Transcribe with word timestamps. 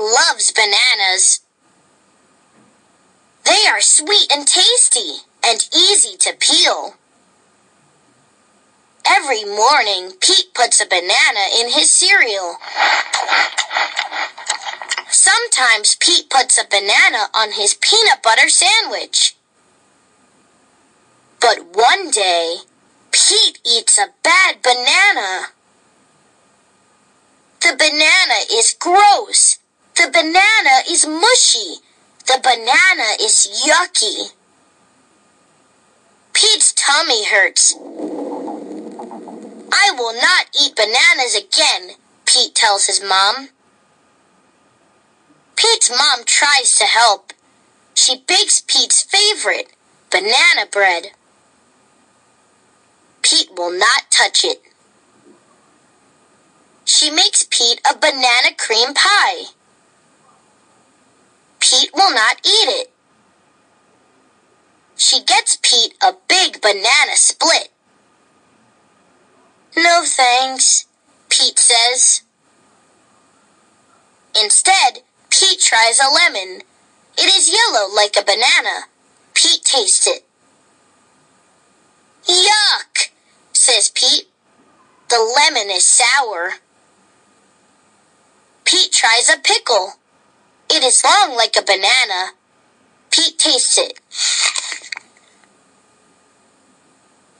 loves 0.00 0.52
bananas. 0.52 1.40
They 3.44 3.66
are 3.68 3.80
sweet 3.80 4.32
and 4.32 4.46
tasty 4.46 5.22
and 5.44 5.68
easy 5.74 6.16
to 6.18 6.34
peel. 6.38 6.94
Every 9.06 9.44
morning, 9.44 10.12
Pete 10.20 10.54
puts 10.54 10.80
a 10.80 10.86
banana 10.86 11.46
in 11.58 11.70
his 11.70 11.90
cereal. 11.90 12.56
Sometimes 15.10 15.96
Pete 15.96 16.30
puts 16.30 16.58
a 16.58 16.64
banana 16.70 17.28
on 17.34 17.52
his 17.52 17.74
peanut 17.74 18.22
butter 18.22 18.48
sandwich. 18.48 19.36
But 21.40 21.74
one 21.74 22.10
day, 22.10 22.58
Pete 23.10 23.58
eats 23.66 23.98
a 23.98 24.08
bad 24.22 24.62
banana. 24.62 25.48
The 27.62 27.76
banana 27.76 28.40
is 28.52 28.76
gross. 28.78 29.58
The 30.00 30.10
banana 30.10 30.80
is 30.88 31.06
mushy. 31.06 31.82
The 32.26 32.40
banana 32.42 33.20
is 33.20 33.66
yucky. 33.68 34.30
Pete's 36.32 36.72
tummy 36.72 37.26
hurts. 37.26 37.74
I 39.70 39.92
will 39.98 40.14
not 40.14 40.46
eat 40.58 40.74
bananas 40.74 41.36
again, 41.36 41.96
Pete 42.24 42.54
tells 42.54 42.86
his 42.86 43.02
mom. 43.06 43.50
Pete's 45.54 45.90
mom 45.90 46.24
tries 46.24 46.78
to 46.78 46.86
help. 46.86 47.34
She 47.92 48.24
bakes 48.26 48.62
Pete's 48.66 49.02
favorite, 49.02 49.70
banana 50.10 50.64
bread. 50.72 51.10
Pete 53.20 53.50
will 53.54 53.78
not 53.78 54.10
touch 54.10 54.46
it. 54.46 54.62
She 56.86 57.10
makes 57.10 57.46
Pete 57.50 57.82
a 57.86 57.94
banana 57.94 58.56
cream 58.56 58.94
pie. 58.94 59.50
Pete 61.80 61.90
will 61.94 62.12
not 62.12 62.36
eat 62.44 62.68
it. 62.68 62.90
She 64.96 65.22
gets 65.24 65.56
Pete 65.62 65.94
a 66.02 66.12
big 66.28 66.60
banana 66.60 67.14
split. 67.14 67.70
No 69.74 70.02
thanks, 70.04 70.86
Pete 71.30 71.58
says. 71.58 72.20
Instead, 74.38 75.00
Pete 75.30 75.60
tries 75.60 75.98
a 75.98 76.12
lemon. 76.12 76.60
It 77.16 77.34
is 77.34 77.50
yellow 77.50 77.88
like 77.94 78.14
a 78.18 78.24
banana. 78.24 78.86
Pete 79.32 79.64
tastes 79.64 80.06
it. 80.06 80.26
Yuck, 82.26 83.08
says 83.54 83.90
Pete. 83.94 84.28
The 85.08 85.34
lemon 85.34 85.70
is 85.70 85.86
sour. 85.86 86.56
Pete 88.66 88.92
tries 88.92 89.30
a 89.30 89.38
pickle. 89.38 89.94
It 90.72 90.84
is 90.84 91.02
long 91.02 91.36
like 91.36 91.56
a 91.56 91.62
banana. 91.62 92.32
Pete 93.10 93.38
tastes 93.38 93.76
it. 93.76 93.98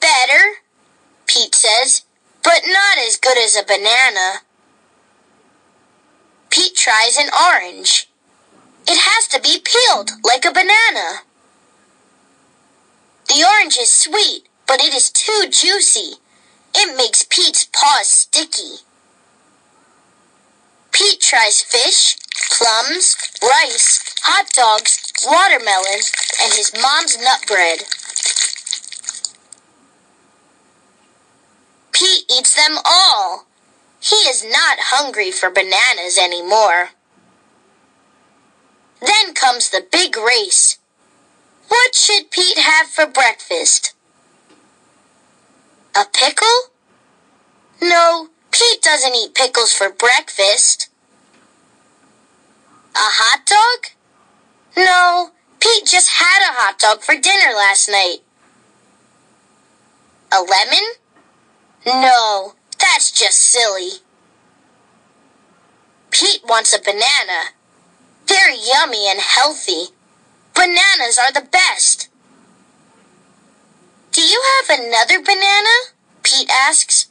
Better, 0.00 0.54
Pete 1.26 1.54
says, 1.54 2.04
but 2.42 2.62
not 2.66 2.96
as 3.06 3.16
good 3.16 3.36
as 3.36 3.54
a 3.54 3.62
banana. 3.62 4.40
Pete 6.48 6.74
tries 6.74 7.18
an 7.18 7.28
orange. 7.52 8.08
It 8.86 8.96
has 8.98 9.28
to 9.28 9.40
be 9.40 9.60
peeled 9.62 10.12
like 10.24 10.46
a 10.46 10.52
banana. 10.52 11.20
The 13.28 13.44
orange 13.44 13.76
is 13.78 13.92
sweet, 13.92 14.48
but 14.66 14.80
it 14.80 14.94
is 14.94 15.10
too 15.10 15.48
juicy. 15.50 16.14
It 16.74 16.96
makes 16.96 17.24
Pete's 17.28 17.68
paws 17.74 18.08
sticky. 18.08 18.76
Pete 20.92 21.20
tries 21.20 21.60
fish, 21.60 22.16
plums, 22.58 23.16
rice, 23.40 24.02
hot 24.22 24.50
dogs, 24.52 24.98
watermelon, 25.26 26.00
and 26.42 26.52
his 26.52 26.72
mom's 26.82 27.16
nut 27.16 27.46
bread. 27.46 27.78
Pete 31.92 32.24
eats 32.30 32.54
them 32.54 32.78
all. 32.84 33.46
He 34.00 34.16
is 34.28 34.44
not 34.44 34.78
hungry 34.90 35.30
for 35.30 35.50
bananas 35.50 36.18
anymore. 36.18 36.90
Then 39.00 39.34
comes 39.34 39.70
the 39.70 39.86
big 39.90 40.16
race. 40.16 40.78
What 41.68 41.94
should 41.94 42.30
Pete 42.30 42.58
have 42.58 42.88
for 42.88 43.06
breakfast? 43.06 43.94
A 45.94 46.04
pickle? 46.12 46.72
No, 47.80 48.28
Pete 48.50 48.82
doesn't 48.82 49.14
eat 49.14 49.34
pickles 49.34 49.72
for 49.72 49.90
breakfast. 49.90 50.88
A 52.98 53.10
hot 53.14 53.46
dog? 53.46 53.92
No, 54.76 55.30
Pete 55.60 55.86
just 55.86 56.10
had 56.10 56.42
a 56.42 56.52
hot 56.52 56.80
dog 56.80 57.00
for 57.00 57.14
dinner 57.14 57.54
last 57.54 57.88
night. 57.88 58.18
A 60.32 60.42
lemon? 60.42 60.84
No, 61.86 62.54
that's 62.76 63.12
just 63.12 63.38
silly. 63.38 64.02
Pete 66.10 66.42
wants 66.48 66.74
a 66.74 66.80
banana. 66.82 67.54
They're 68.26 68.50
yummy 68.50 69.08
and 69.08 69.20
healthy. 69.20 69.94
Bananas 70.54 71.20
are 71.22 71.32
the 71.32 71.48
best. 71.48 72.08
Do 74.10 74.22
you 74.22 74.42
have 74.66 74.80
another 74.80 75.22
banana? 75.22 75.94
Pete 76.24 76.50
asks. 76.50 77.06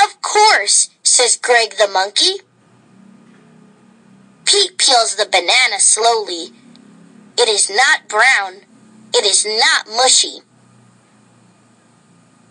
Of 0.00 0.22
course, 0.22 0.90
says 1.02 1.36
Greg 1.36 1.74
the 1.76 1.88
monkey. 1.88 2.42
Pete 4.48 4.78
peels 4.78 5.14
the 5.16 5.26
banana 5.30 5.78
slowly. 5.78 6.54
It 7.36 7.50
is 7.50 7.68
not 7.68 8.08
brown. 8.08 8.62
It 9.12 9.26
is 9.26 9.44
not 9.44 9.94
mushy. 9.94 10.40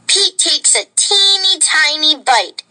Pete 0.06 0.38
takes 0.38 0.76
a 0.76 0.86
teeny 0.96 1.60
tiny 1.60 2.16
bite. 2.16 2.62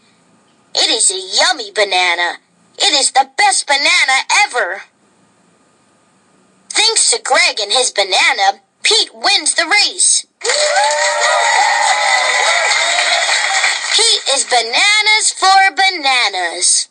It 0.73 0.89
is 0.89 1.11
a 1.11 1.19
yummy 1.19 1.71
banana. 1.71 2.37
It 2.77 2.93
is 2.93 3.11
the 3.11 3.29
best 3.37 3.67
banana 3.67 4.23
ever. 4.45 4.83
Thanks 6.69 7.11
to 7.11 7.21
Greg 7.21 7.59
and 7.59 7.73
his 7.73 7.91
banana, 7.91 8.61
Pete 8.81 9.11
wins 9.13 9.55
the 9.55 9.65
race. 9.65 10.25
Pete 13.91 14.23
is 14.33 14.45
bananas 14.45 15.33
for 15.33 15.75
bananas. 15.75 16.87